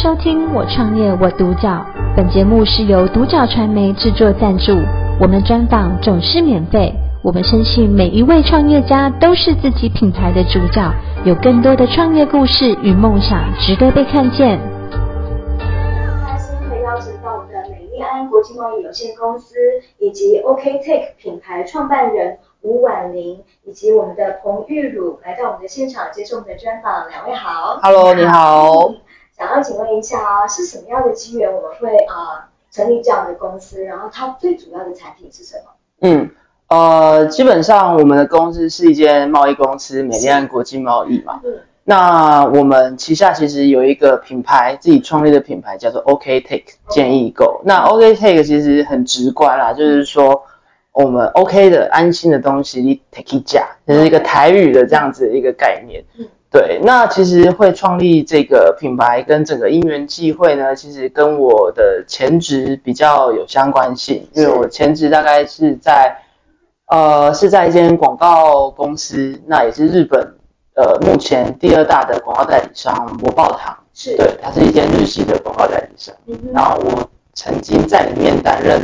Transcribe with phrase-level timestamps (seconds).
[0.00, 1.68] 收听《我创业我独角》，
[2.16, 4.70] 本节目是由独角传媒制作赞助，
[5.20, 6.94] 我们专访总是免费。
[7.20, 10.88] 我们相信每一位创业家都是自己品牌的主角，
[11.24, 14.60] 有更多的创业故事与梦想值得被看见。
[15.58, 19.56] 很开心可以邀请到我们的美丽安国际贸易有限公司
[19.98, 27.08] 以及 OKTake 品牌创办人吴婉玲，以及我们的彭玉茹来到我们的现场接受我们的专访。
[27.08, 28.92] 两位好，Hello，你好。
[29.38, 33.84] 想要请问一下啊，是什么样的机缘我们会啊、呃、成立这样的公司？
[33.84, 35.70] 然后它最主要的产品是什么？
[36.00, 36.30] 嗯，
[36.68, 41.40] 呃，基本上我们的公司是一间贸易公司，美丽安国际贸易嘛。
[41.44, 41.54] 嗯。
[41.84, 47.62] 那我们旗下其实有一个品牌，自己创立的品牌叫做 OKTake 建议购。
[47.64, 50.42] 那 OKTake 其实很直观啦，就是说
[50.92, 56.04] 我们 OK 的安心的东西，你 take 一架，就是一个台语的这样子的一个概念。
[56.50, 56.58] 嗯。
[56.58, 66.16] 对，那其实会创立这个品牌跟整个因缘际会呢，其实跟我的前职比较有相关性，因为我前职大概是在，
[66.86, 70.20] 呃，是在一间广告公司，那也是日本
[70.74, 78.80] 呃目前第二大的广告代理商博报堂，是对，它是一间日系的广告代理商，嗯，然后我曾经在里面担任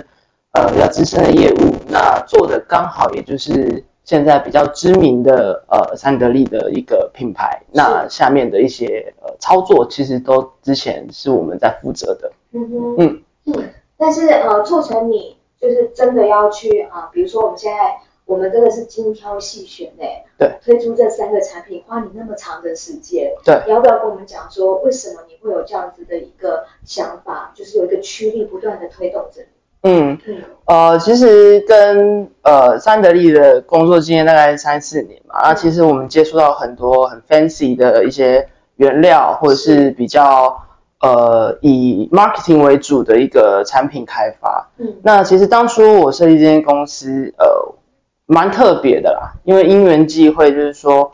[0.53, 3.83] 呃比较资深的业务，那做的刚好也就是。
[4.05, 12.31] 现在比较知名的呃三得利的一个品牌，那下面的一些呃操作其实都之前是我们在负责的。
[12.53, 13.23] 嗯哼，嗯。
[13.47, 17.79] 嗯，但是呃做成你就是真的要去啊、呃，比如说我们现在
[18.25, 29.43] 我们真的是精挑细选嘞，对，推出这三个产品花你那么长的时间，对，你要不要跟我们讲说为什么你会有这样子的一个想法，就是有一个驱力不断的推动着？
[29.87, 30.19] 嗯，
[30.65, 40.59] 呃，其实跟呃三得利的工作经验大概三四年嘛，那、嗯、其实我们接触到很多很 fancy 的一些原料，或者是比较
[41.01, 44.67] 呃以 marketing 为主的一个产品开发。
[44.79, 47.75] 嗯，那其实当初我设立这间公司，呃，
[48.25, 51.13] 蛮特别的啦，因为因缘际会，就是说，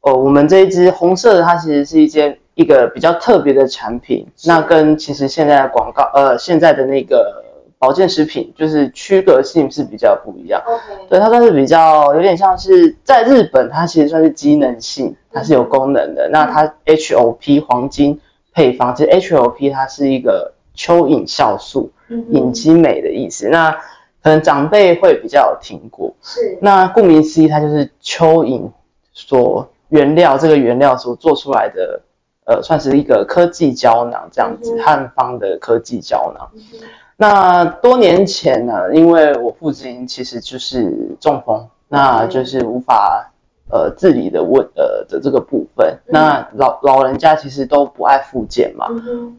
[0.00, 7.44] 呃，我们这一支红色的，它其实是一件一个比较特别的产品，那跟其实现在的广告，呃，现在的那个。
[7.78, 10.60] 保健食品就是区隔性是比较不一样.
[11.08, 16.26] 对，它算是比较有点像是在日本，它其实算是机能性，它是有功能的。
[16.28, 18.20] 嗯、那它 HOP 黄金
[18.52, 21.92] 配方，其实 HOP 它是一个蚯蚓酵素，
[22.30, 23.48] 隐肌美的意思。
[23.48, 23.70] 那
[24.24, 26.58] 可能长辈会比较有听过，是。
[26.60, 28.68] 那顾名思义，它就是蚯蚓
[29.12, 32.00] 所原料这个原料所做出来的，
[32.44, 36.50] 呃，算是一个科技胶囊这样子，嗯、汉方的科技胶囊。
[36.54, 36.80] 嗯
[37.20, 43.28] 那多年前呢，因为我父亲其实就是中风，那就是无法
[43.72, 45.98] 呃自理的问呃的这个部分。
[46.06, 48.86] 那老老人家其实都不爱复健嘛，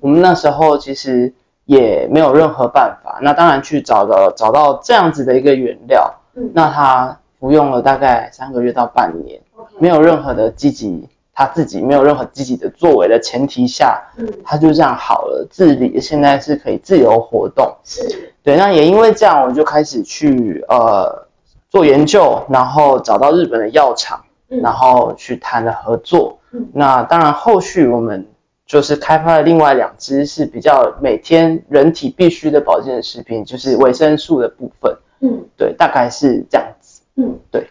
[0.02, 3.18] 我们那时候其实也没有任何办法。
[3.22, 6.14] 那当然去找到找到这样子的一个原料，
[6.54, 9.40] 那他服用了大概三个月到半年，
[9.80, 11.08] 没有任何的积极。
[11.40, 21.26] 他自己没有任何积极的作为的前提下，嗯，他就这样好了，自理，现在是可以自由活动，是，对，那也因为这样，我就开始去呃
[21.70, 28.28] 做研究，然后找到日本的药厂，嗯，然后去谈了合作，嗯，那当然后续我们
[28.66, 37.66] 就是开发了另外两支是比较每天人体必需的保健食品，就是维生素的部分，嗯，对，大概是这样子，嗯，对。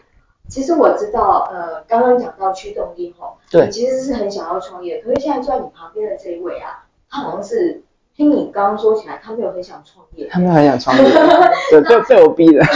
[0.49, 7.83] 其实我知道，呃，刚刚讲到驱动力吼，对，你其实是很想要创业，可是现在坐在你旁边的这一位啊，他好像是
[8.15, 11.03] 听你刚刚说起来，他没有很想创业，他没有很想创业，
[11.69, 12.63] 对，被被我逼的。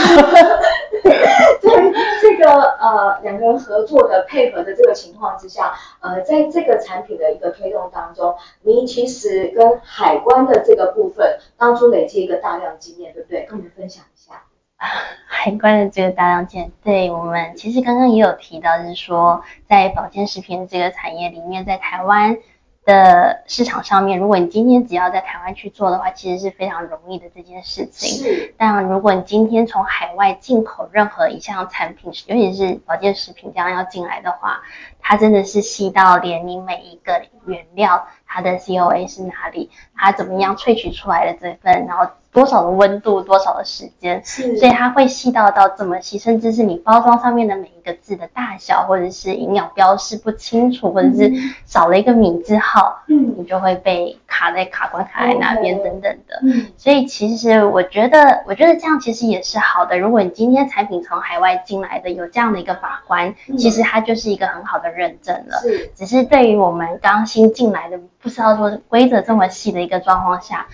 [1.60, 13.44] 在这个呃两个人合作的配合的这个情况之下，呃，在这个产品的一个推动当中，你其实跟海关的这个部分当初累积一个大量经验，对不对？
[13.46, 14.44] 跟我们分享一下。
[15.26, 22.38] 海关的这个大量件，对我们其实刚刚也有提到，就是说在保健食品的这个产业里面，在台湾
[22.84, 28.24] 的市场上面，如果你今天只要在台湾去做的话，其实是非常容易的这件事情。
[28.24, 28.54] 是。
[28.56, 34.62] 但如果你今天从海外进口任何一项产品，尤其是保健食品这样要进来的话，
[35.00, 42.06] 它真的是细到连你每一个原料，它的 COA 是哪里，它怎么样萃取出来的这份，然后。
[42.34, 51.32] 多少的温度，多少的时间，是，所以它会细到到这么细，甚至是你包装上面的每一个字的大小，或者是营养标示不清楚，或者是
[51.64, 56.38] 少了一个米字号，嗯，你就会被卡卡在卡关卡在哪边等等的。
[56.42, 59.98] 嗯，所以其实我觉得，我觉得这样其实也是好的。
[59.98, 65.58] 如果你今天产品从海外进来的有这样的一个把关，嗯、其实它就是一个很好的认证了。
[65.62, 70.66] 是，只是对于我们刚新进来的，不知道说规则这么细的一个状况下，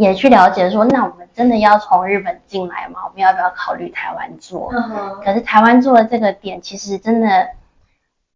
[0.00, 3.00] 也去了解说，那我们真的要从日本进来吗？
[3.04, 4.72] 我们要不要考虑台湾做？
[4.72, 5.20] 嗯。
[5.22, 7.48] 可是台湾做的这个点，其实真的，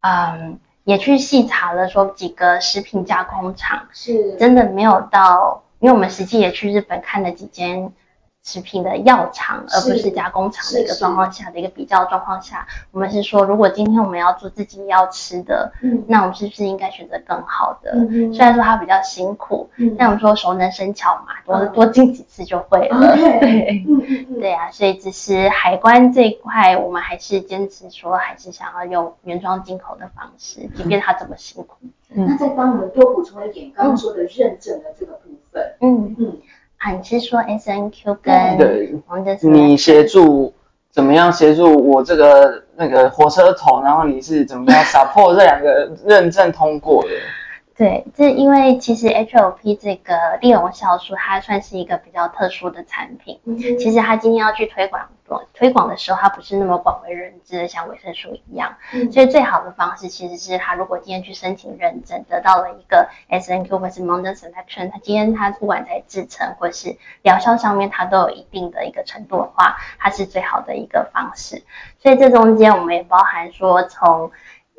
[0.03, 0.59] 嗯。
[0.85, 7.91] 也去细查了，说几个食品加工厂是真的没有到，因为我们实际也去日本看了几间
[8.45, 17.93] 食品的药厂，而不是加工厂的一个状况下的一个比较状况下，我们是说，如果今天我们要做自己要吃的，嗯，那我们是不是应该选择更好的？
[17.95, 31.77] 嗯，虽然说它比较辛苦，嗯，但我们说熟能生巧嘛，多、嗯、多进几次就会了， 嗯、对，嗯对啊，所以只是海关这一块，我们还是坚持说，还是想要用原装进口的方式，即便它怎么辛苦。
[32.11, 36.15] 嗯，那再帮我们多补充一点，刚刚说的认证的这个部分，嗯。
[36.19, 36.37] 嗯。
[36.85, 38.95] 啊，你是说 S N Q 跟对，
[39.49, 40.53] 你协助
[40.91, 47.09] 怎么样协助我这个那个火车头，然后你是怎么样 support 这两个认证通过的？
[47.77, 53.41] 对，这因为其实 HOP 这个利溶酵素，它算是一个比较特殊的产品。
[53.45, 55.09] 嗯、其实它今天要去推广
[55.53, 58.77] 推广的时候，它不是那么广为人知的，像维生素一样。
[58.93, 71.65] 嗯、所以最好的方式其实是，它如果今天去申请认证，得到了一个 SNQ 或是 Modern Selection，它今天它不管在制成或是疗效上面，它都有一定的一个程度的话，它是最好的一个方式。
[72.01, 74.31] 所以这中间我们也包含说从。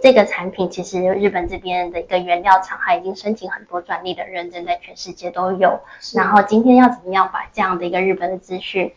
[0.06, 5.80] 这个产品其实日本这边的一个原料厂，它已经申请很多专利的认证，在全世界都有。
[6.14, 8.94] 然后今天要怎么样把这样的一个日本的资讯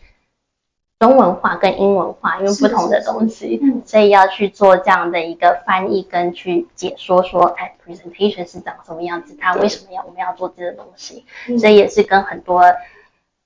[0.99, 11.25] 中文化跟英文化，因为不同的东西，所以要去做这样的一个翻译跟去解说说，哎，presentation 是长什么样子，它为什么要我们要做这个东西，
[11.57, 12.63] 所以也是跟很多。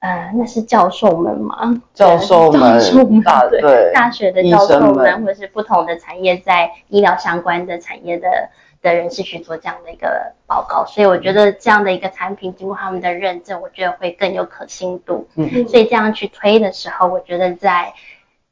[0.03, 1.81] 呃，那是教授们吗？
[1.93, 8.49] 教授们，教授们大对，对大学的教授们，或者是不同的产业，在医疗相关的产业的
[8.81, 15.25] 的人士去做这样的一个报告，所以我觉得这样的一个产品经过他们的认证，我觉得会更有可信度。
[15.35, 17.93] 嗯，所以这样去推的时候，我觉得在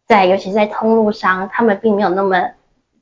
[0.07, 2.37] 在尤其是在通路商，他们并没有那么。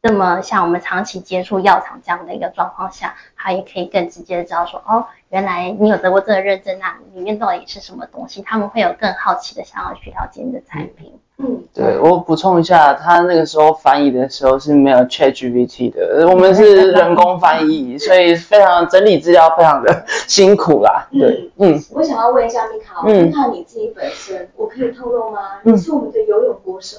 [0.02, 8.42] 那么像我们长期接触药厂这样的一个状况下，他也可以更直接的知道说，哦，原来你有得过这个认证，那里面到底是什么东西？
[8.42, 11.12] 他们会有更好奇的想要去了解你的产品。
[11.42, 21.08] 嗯，对，我补充一下，他那个时候翻译的时候是没有 ChatGPT 的， 我们是人工翻译，所以非常整理资料非常的辛苦啦。
[21.12, 21.74] 对，嗯。
[21.76, 25.60] 嗯，我想要问一下米卡，米卡你自己本身，我可以透露吗？
[25.64, 26.98] 你是我们的游泳国手。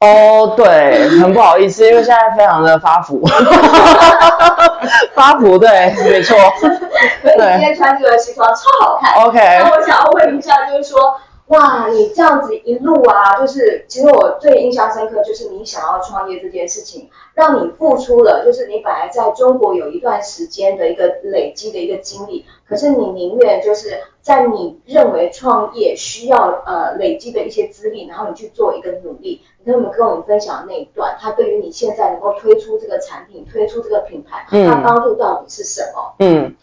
[0.00, 3.20] 哦，oh, 对，很不好意思，因为现在非常的发福，
[5.12, 9.14] 发福，对，没错，对，今天穿这个西装超好看。
[9.24, 11.16] OK，那我想要问一下，就是说，
[11.48, 29.40] 哇，你这样子一路啊，就是其实我最印象深刻就是你想要创业这件事情，让你付出了，就是你本来在中国有一段时间的一个累积的一个经历，可是你宁愿就是在你认为创业需要呃累积的一些资历，然后你去做一个努力。
[29.58, 36.14] 你跟我们跟我们分享那一段，它对于你现在能够推出这个产品、推出这个品牌，它帮助到底是什么？
[36.20, 36.54] 嗯，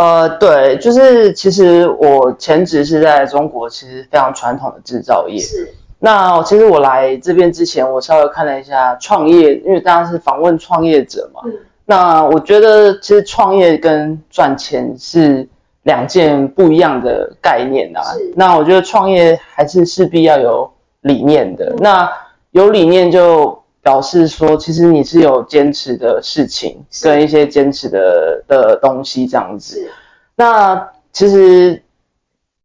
[0.00, 5.38] 呃，对，就是其实我前职是在中国，其实非常传统的制造业。
[5.38, 5.74] 是。
[5.98, 11.42] 那其实我来这边之前，我稍微看了一下创业，因为当然是访问创业者嘛。
[11.44, 11.52] 嗯。
[11.84, 15.46] 那我觉得其实创业跟赚钱是
[15.82, 18.00] 两件不一样的概念啊。
[18.14, 18.32] 是。
[18.34, 21.66] 那我觉得创业还是势必要有理念的。
[21.66, 21.76] 嗯。
[21.78, 22.10] 那
[22.52, 29.90] 有理念就表示说，其实你是有坚持的事情，跟一些坚持的的东西这样子。
[30.36, 31.82] 那其实，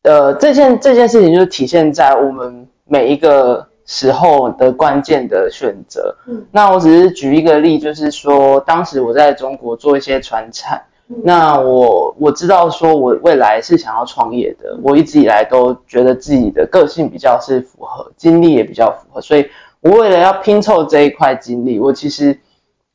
[0.03, 6.13] 呃，这件这件事情就是体现在我们每一个时候的关键的选择。
[6.27, 10.81] 嗯，那我只是举一个例，就是说，当时我在中国做一些传产，
[11.23, 19.49] 那我我知道说我未来是想要创业的，我一直以来都觉得自己的个性比较是符合，经历也比较符合，所以。
[19.85, 22.39] 我为了要拼凑这一块经历，我其实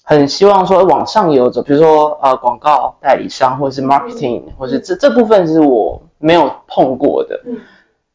[0.02, 7.40] 很希望说往上游走，比如说呃广告代理商，或者是 marketing，或是这这部分是我没有碰过的。
[7.46, 7.58] 嗯，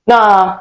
[0.03, 0.59] 那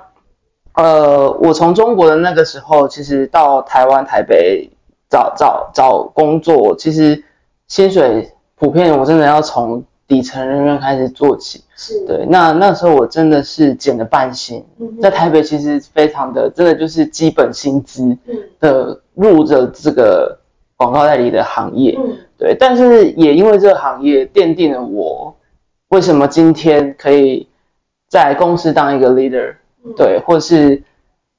[0.75, 4.71] 呃我从中国的那个时候，其实到台湾台北
[5.11, 7.25] 找找找工作，其实
[7.67, 9.85] 薪水普遍，我真的要从。
[10.07, 12.05] 底层人员开始做起，是。
[12.07, 12.27] 对。
[12.29, 18.17] 那那时候我真的是减了半薪，嗯、在台北其实非常的，真的就是基本薪资
[18.61, 20.39] 的入着这个
[20.77, 22.57] 广告代理的行业，嗯、对。
[22.59, 25.35] 但是也因为这个行业奠定了我
[25.89, 27.49] 为什么今天可以
[28.09, 29.55] 在公司当一个 leader，
[29.97, 30.83] 对，或是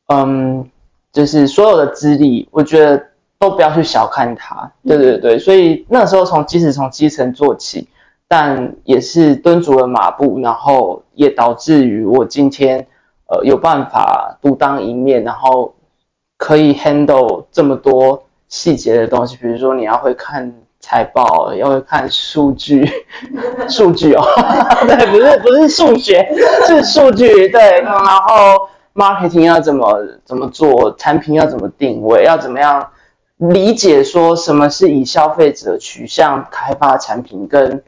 [0.07, 0.69] 嗯，
[1.11, 3.01] 就是所有的资历，我觉得
[3.37, 7.87] 都不要去小看它，对对对，所以那时候从即使从基层做起，
[8.27, 12.87] 但也是蹲足了马步，然后也导致于我今天
[13.27, 15.73] 呃有办法独当一面，然后
[16.37, 20.53] 可以 handle 这么多细节的东西，比如说你要会看。
[20.81, 22.87] 财报要会看数据，
[23.67, 24.21] 数据哦，
[24.85, 26.23] 对，不是不是数学，
[26.67, 32.87] 是数据，对，然后 marketing 要怎么怎么做，产品要怎么定位，要怎么样
[33.37, 37.81] 理解说什么是以消费者取向开发产品跟。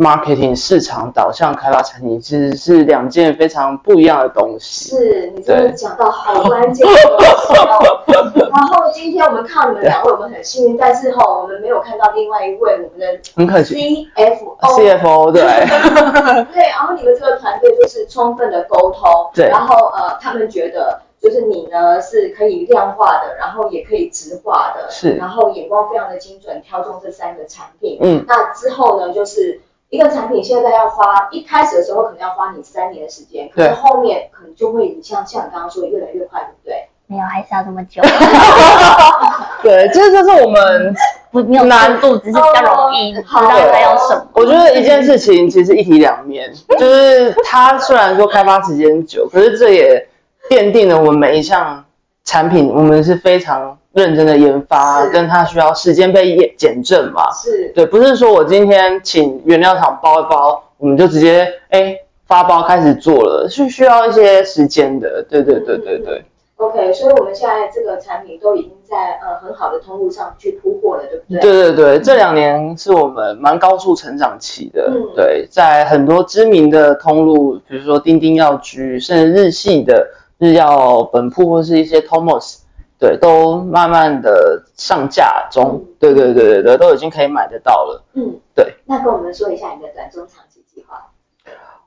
[0.00, 4.96] Marketing 市场导向开发产品其实是两件非常不一样的东西。
[4.96, 8.00] 是，你真的讲到好关键的东西哦。
[8.50, 14.56] 然后今天我们看你们两位，我们很幸运，但是哈，我们没有看到另外一位我们的很可惜 CFO。
[14.58, 15.42] CFO 对。
[15.42, 27.98] 对，然后你们这个团队就是充分的沟通，对，然后呃，他们觉得就是你呢是可以量化的，然后也可以质化的，是，然后眼光非常的精准，挑中这三个产品。
[28.00, 29.60] 嗯，那之后呢就是。
[29.90, 36.88] 一个产品现在要花，一开始的时候可能要花你三年的时间，可是后面可能就会像像你刚刚说的越来越快，对不对？
[37.08, 38.00] 没有，还是要这么久。
[39.64, 40.94] 对，这就是我们
[41.32, 44.24] 不没有难度，只是比较容易知道它要什么。
[44.34, 50.06] 我觉得一件事情其实一体两面，就是它虽然说开发时间久，可是这也
[50.48, 51.84] 奠定了我们每一项
[52.24, 53.76] 产品，我们是非常。
[53.92, 57.30] 认真的研发，跟它需要时间被检证嘛？
[57.32, 65.24] 是对，不是说我今天请原料厂包一包，我们就直接哎发包开始做了，是需要一些时间的。
[65.28, 66.24] 对对对对对。
[66.54, 71.40] OK，所以我们现在这个产品都已经在呃很好的通路上去突破了，对不对？
[71.40, 74.88] 对对对，这两年是我们蛮高速成长期的。
[74.88, 80.06] 嗯，对，在很多知名的通路，比如说钉钉药局，甚至日系的
[80.38, 82.58] 日药本铺或是一些 Tomos。
[83.00, 88.04] 对，都慢慢的上架中，嗯、对对对对对，都已经可以买得到了。
[88.12, 88.74] 嗯，对。
[88.84, 91.06] 那跟我们说一下你的短中长期计划。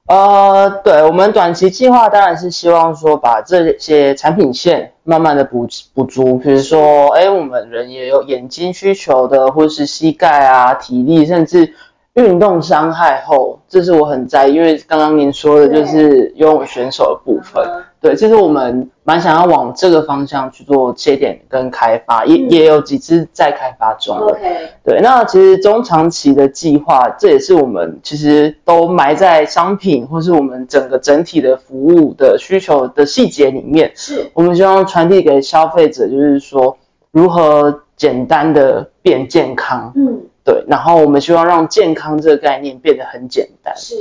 [0.07, 11.73] 呃，对，我们短期计划当然是希望说把这些产品线慢慢的补补足，比如说，哎，我们人也有眼睛需求的，或是膝盖啊、体力，甚至
[12.15, 17.63] 运动伤害后，这是我很在意，因为刚刚您说的就是游泳选手的部分。
[18.03, 24.17] 对，其实我们蛮想要往这个方向去做切点跟开发，也、嗯、也有几支在开发中。
[24.17, 33.89] OK，对，那其实中长期的计划，这也是我们其实都埋在商品或是我们整个整体的服务的需求的细节里面。
[33.95, 36.77] 是，我们希望传递给消费者，就是说
[37.11, 39.93] 如何简单的变健康。
[39.95, 43.73] 嗯，对，然后我们希望让健康这个概念变得很简单。
[43.77, 43.95] 是。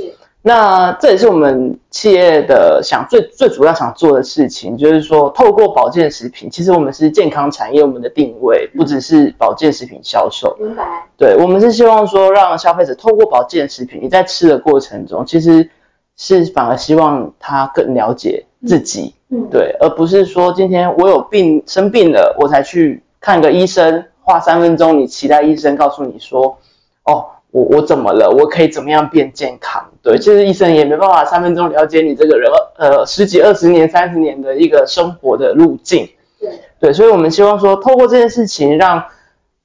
[0.45, 10.53] 那这也是我们企业的想最最主要想做的事情，就是说透过保健食品，其实我们是健康产业，我们的定位不只是保健食品销售。
[10.59, 10.83] 明白。
[11.17, 15.69] 对，我们是希望说让消费者透过保健食品，你在吃的过程中，其实
[16.17, 19.15] 是反而希望他更了解自己。
[19.29, 19.47] 嗯。
[19.49, 26.57] 对，而不是说今天我有病生病了，我才去看个医生，花三分钟，你期待医生告诉你说，
[27.05, 27.27] 哦。
[27.53, 28.31] 我我怎么了？
[28.31, 29.79] 我可以怎么样变健康？
[30.01, 36.09] 对，其实医生也没办法三分钟了解你这个人，呃，十几、二十年、三十年的一个生活的路径。
[36.39, 39.05] 对对，所以我们希望说，透过这件事情，让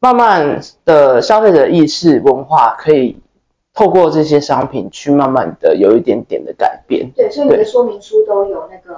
[0.00, 3.16] 慢慢的消费者意识文化可以
[3.72, 7.10] 透过这些商品去慢慢的有一点点的改变。
[7.16, 8.94] 对，所以你的说明书都有那个，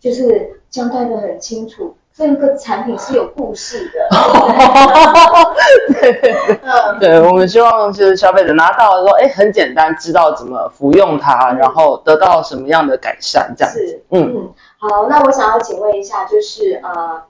[0.00, 1.94] 就是交代的很清楚。
[2.16, 4.08] 这个产品是有故事的，
[6.00, 14.04] 对 对对，嗯，对，我们希望就是消费者拿到的时候，哎，很简单，知道怎么服用它，然后得到什么样的改善，这样子。
[14.10, 17.20] 嗯嗯，好，那我想要请问一下，就是呃，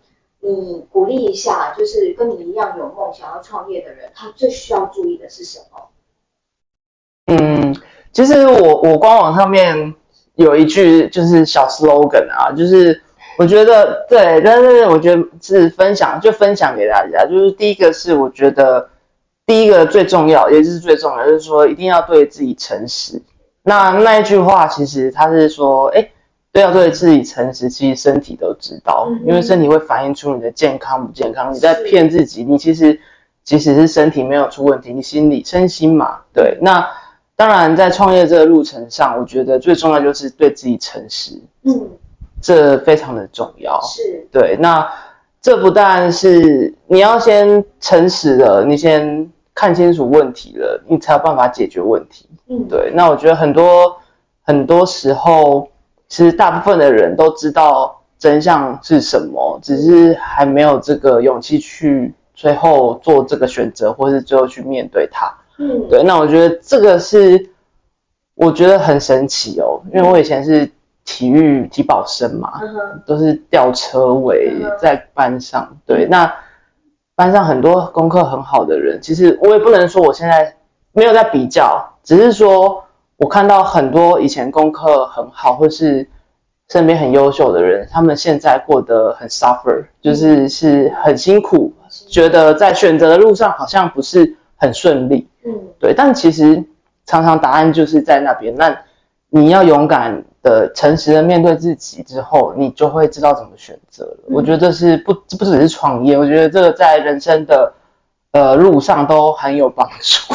[0.40, 5.88] 你鼓励一下，就是跟你一样有梦想要创业的人，他最需要注意的是什么？
[7.28, 7.74] 嗯，
[8.12, 9.94] 其实我我官网上面
[10.34, 13.00] 有一句就是小 slogan 啊，就是。
[13.36, 17.26] 我觉得对，但是我觉得是分享，就分享给大家。
[17.26, 18.88] 就是第一个是我觉得
[19.44, 23.20] 第一个最重要，也就是最重要，就是说一定要对自己诚实。
[23.62, 26.08] 那那一句话其实他是说，哎，
[26.52, 31.52] 对，要对自己诚实，其实身体都知道，因为身体会反映出你的健康不健康。
[31.52, 33.00] 你在骗自己，你其实
[33.42, 36.56] 即使是身体没有出问题，你心里身心嘛，对。
[36.60, 36.86] 那
[37.34, 41.40] 当然在创业这个路程上，我觉得最重要就是对自己诚实。
[41.64, 41.88] 嗯。
[42.44, 44.54] 这非常的重要，是对。
[44.60, 44.86] 那
[45.40, 52.28] 这不但是你要先诚实的，你先看清楚问题了，你才有办法解决问题。
[52.48, 52.92] 嗯，对。
[52.94, 53.96] 那我觉得很多
[54.42, 55.66] 很多时候，
[56.06, 65.34] 其实大部分的人都知道真相是什么，只是还没有这个勇气去最后做这个选择，或是最后去面对它。
[65.56, 66.02] 嗯，对。
[66.02, 67.48] 那我觉得这个是
[68.34, 70.70] 我觉得很神奇哦，因为我以前是。
[71.04, 73.04] 体育体保生嘛，uh.
[73.06, 75.62] 都是吊车尾在班上。
[75.62, 75.86] Uh.
[75.86, 76.34] 对，那
[77.14, 80.56] 班上很多功课很好的人，其实我也不能说我现在
[80.92, 82.82] 没有在比较，只是说
[83.16, 86.08] 我看到很多以前功课很好或是
[86.70, 92.08] 身边很优秀的人，他们现在过得很 suffer，就是是很辛苦，uh.
[92.10, 95.28] 觉得在选择的路上好像不是很顺利。
[95.44, 95.58] 嗯、uh，huh.
[95.78, 96.64] 对，但其实
[97.04, 98.54] 常常答案就是在那边。
[98.56, 98.74] 那
[99.28, 104.18] 你要勇敢的、诚实的面对自己之后，你就会知道怎么选择了。
[104.28, 107.72] 嗯、我觉得这是不不只是创业，我觉得这个在人生的
[108.32, 110.34] 呃路上都很有帮助。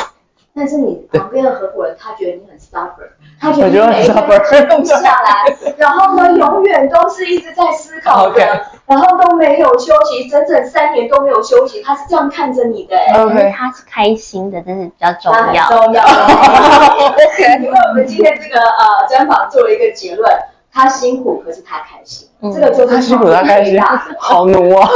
[0.55, 8.41] 但是你旁边的合伙人，他觉得你很 stubborn，他觉得你每一天静不下来，然后呢，永远都是一直在思考的
[8.85, 12.97] 然后都没有休息，整整三年都没有休息，他是这样看着你的。
[13.23, 15.69] OK，他是开心的，真是比较重要。
[15.69, 16.03] 重要。
[17.07, 20.29] OK， 因为我们今天这个呃专访做了一个结论，
[20.73, 22.27] 他辛苦，可是他开心。
[22.41, 23.79] 嗯、这个就是他辛苦，他开心，
[24.17, 24.89] 好奴啊，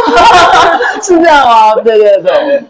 [1.02, 1.76] 是这样啊？
[1.76, 2.64] 对对对，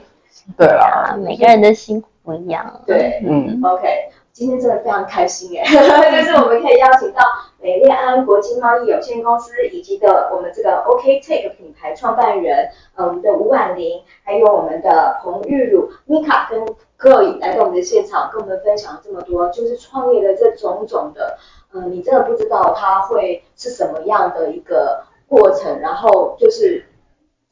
[0.57, 2.07] 对啊，每个人的辛苦。
[2.23, 7.21] 不一样，对，嗯，OK，今天真的非常开心哎， 就是我们可以邀请到
[7.61, 16.65] 美丽安国际贸易有限公司以及的我们这个 OKTake 品牌创办人，呃，我们的吴婉玲，还有我们的彭玉茹、Mika 跟
[16.97, 21.37] Chloe 来到我们的现场，跟我们分享这么多，就是创业的这种种的，
[21.73, 26.85] 嗯、呃，你真的不知道它会是什么样的一个过程，然后就是。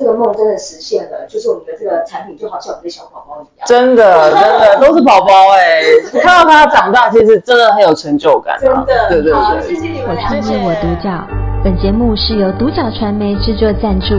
[0.01, 5.83] 这个梦真的实现了，就是我们的这个产品就好像我们的小宝宝一样，真的真的 都是宝宝哎，
[6.23, 9.33] 看到他长大，其实真的很有成就感，真的，对对对。
[9.33, 11.23] 好，谢谢你们，我创业我独角，
[11.63, 14.15] 本节目是由独角传媒制作赞助，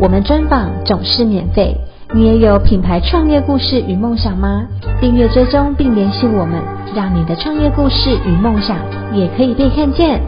[0.00, 1.76] 我们专访总是免费。
[2.14, 4.62] 你也有品牌创业故事与梦想吗？
[5.02, 6.62] 订阅追踪并联系我们，
[6.94, 8.78] 让你的创业故事与梦想
[9.12, 10.18] 也可以被看见。